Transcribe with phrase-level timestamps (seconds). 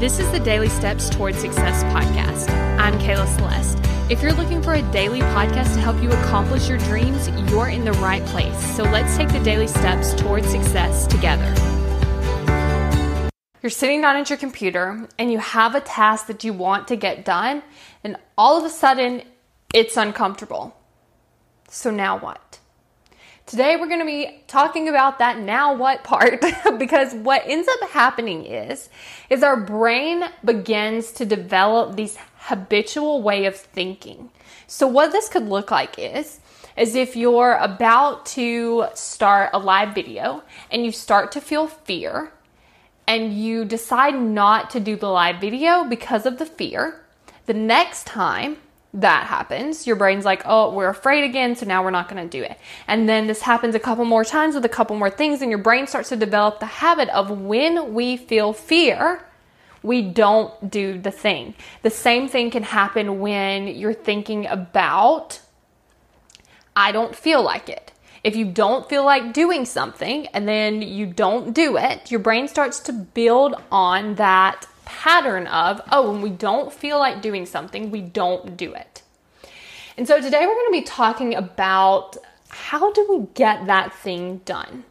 [0.00, 2.50] This is the Daily Steps Towards Success podcast.
[2.80, 3.78] I'm Kayla Celeste.
[4.10, 7.84] If you're looking for a daily podcast to help you accomplish your dreams, you're in
[7.84, 8.58] the right place.
[8.74, 11.48] So let's take the daily steps towards success together.
[13.62, 16.96] You're sitting down at your computer and you have a task that you want to
[16.96, 17.62] get done,
[18.02, 19.22] and all of a sudden
[19.72, 20.76] it's uncomfortable.
[21.68, 22.58] So now what?
[23.46, 26.42] Today we're going to be talking about that now what part
[26.78, 28.88] because what ends up happening is
[29.28, 34.30] is our brain begins to develop these habitual way of thinking.
[34.66, 36.40] So what this could look like is
[36.78, 42.32] is if you're about to start a live video and you start to feel fear
[43.06, 47.04] and you decide not to do the live video because of the fear,
[47.44, 48.56] the next time
[48.94, 52.38] that happens, your brain's like, oh, we're afraid again, so now we're not going to
[52.38, 52.56] do it.
[52.86, 55.58] And then this happens a couple more times with a couple more things, and your
[55.58, 59.26] brain starts to develop the habit of when we feel fear,
[59.82, 61.54] we don't do the thing.
[61.82, 65.40] The same thing can happen when you're thinking about,
[66.76, 67.90] I don't feel like it.
[68.22, 72.48] If you don't feel like doing something and then you don't do it, your brain
[72.48, 77.90] starts to build on that pattern of, oh, when we don't feel like doing something,
[77.90, 79.02] we don't do it.
[79.96, 82.16] And so today we're going to be talking about
[82.48, 84.84] how do we get that thing done?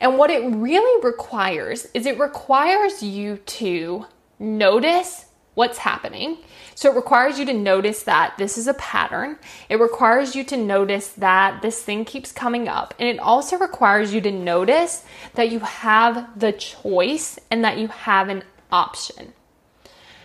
[0.00, 4.06] And what it really requires is it requires you to
[4.38, 6.38] notice what's happening.
[6.74, 9.36] So it requires you to notice that this is a pattern.
[9.68, 12.94] It requires you to notice that this thing keeps coming up.
[12.98, 15.04] And it also requires you to notice
[15.34, 19.32] that you have the choice and that you have an option.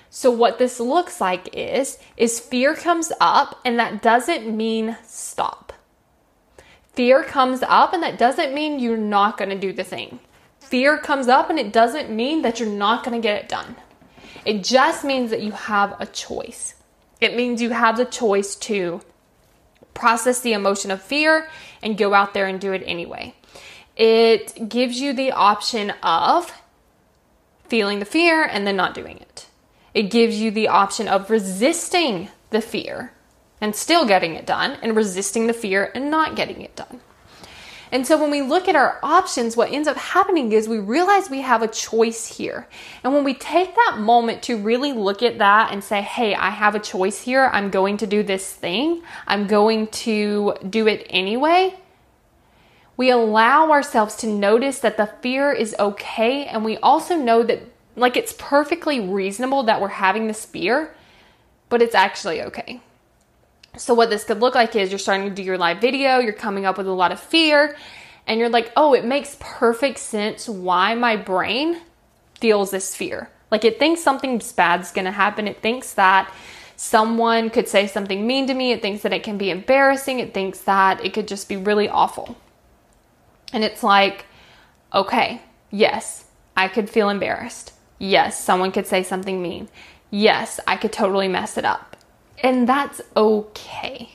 [0.09, 5.73] So what this looks like is is fear comes up and that doesn't mean stop.
[6.93, 10.19] Fear comes up and that doesn't mean you're not going to do the thing.
[10.61, 13.75] Fear comes up and it doesn't mean that you're not going to get it done.
[14.45, 16.75] It just means that you have a choice.
[17.19, 19.01] It means you have the choice to
[19.93, 21.49] process the emotion of fear
[21.83, 23.33] and go out there and do it anyway.
[23.95, 26.51] It gives you the option of
[27.67, 29.47] feeling the fear and then not doing it.
[29.93, 33.11] It gives you the option of resisting the fear
[33.61, 36.99] and still getting it done, and resisting the fear and not getting it done.
[37.91, 41.29] And so when we look at our options, what ends up happening is we realize
[41.29, 42.67] we have a choice here.
[43.03, 46.49] And when we take that moment to really look at that and say, hey, I
[46.49, 51.07] have a choice here, I'm going to do this thing, I'm going to do it
[51.09, 51.79] anyway,
[52.97, 56.45] we allow ourselves to notice that the fear is okay.
[56.45, 57.61] And we also know that
[57.95, 60.93] like it's perfectly reasonable that we're having this fear,
[61.69, 62.81] but it's actually okay.
[63.77, 66.33] So, what this could look like is you're starting to do your live video, you're
[66.33, 67.75] coming up with a lot of fear,
[68.25, 71.81] and you're like, oh, it makes perfect sense why my brain
[72.39, 73.29] feels this fear.
[73.51, 75.47] Like it thinks something bad's gonna happen.
[75.47, 76.33] It thinks that
[76.77, 78.71] someone could say something mean to me.
[78.71, 80.19] It thinks that it can be embarrassing.
[80.19, 82.37] It thinks that it could just be really awful.
[83.55, 84.25] And it's like,
[84.93, 86.25] okay, yes,
[86.57, 87.71] I could feel embarrassed.
[87.97, 89.69] Yes, someone could say something mean.
[90.11, 91.95] Yes, I could totally mess it up.
[92.43, 94.09] And that's okay.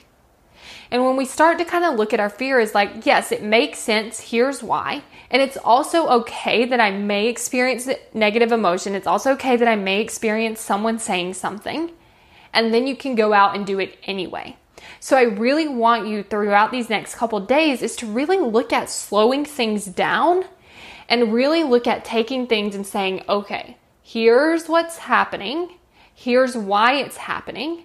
[0.91, 3.43] And when we start to kind of look at our fear as like, yes, it
[3.43, 4.21] makes sense.
[4.21, 5.05] Here's why.
[5.31, 8.95] And it's also okay that I may experience negative emotion.
[8.95, 11.93] It's also okay that I may experience someone saying something.
[12.53, 14.57] And then you can go out and do it anyway.
[14.99, 18.91] So I really want you throughout these next couple days is to really look at
[18.91, 20.45] slowing things down
[21.09, 25.79] and really look at taking things and saying, okay, here's what's happening,
[26.15, 27.85] here's why it's happening,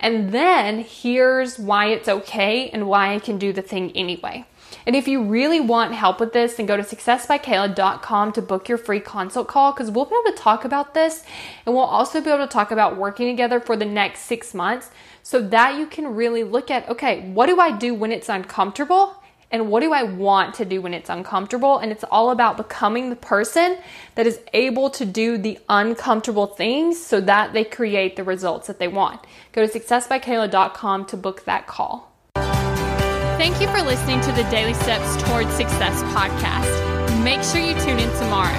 [0.00, 4.44] and then here's why it's okay and why I can do the thing anyway.
[4.86, 8.78] And if you really want help with this, then go to successbykayla.com to book your
[8.78, 11.24] free consult call because we'll be able to talk about this
[11.64, 14.90] and we'll also be able to talk about working together for the next six months
[15.22, 19.16] so that you can really look at okay, what do I do when it's uncomfortable?
[19.54, 21.78] And what do I want to do when it's uncomfortable?
[21.78, 23.78] And it's all about becoming the person
[24.16, 28.80] that is able to do the uncomfortable things so that they create the results that
[28.80, 29.20] they want.
[29.52, 32.12] Go to successbykayla.com to book that call.
[32.34, 37.22] Thank you for listening to the Daily Steps Towards Success podcast.
[37.22, 38.58] Make sure you tune in tomorrow.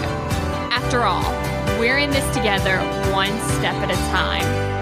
[0.71, 1.29] After all,
[1.77, 2.77] we're in this together
[3.11, 4.74] one step at a time.